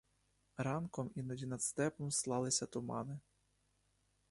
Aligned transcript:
Ранками 0.57 1.11
іноді 1.15 1.45
над 1.45 1.61
степом 1.61 2.11
слалися 2.11 2.65
тумани. 2.65 3.19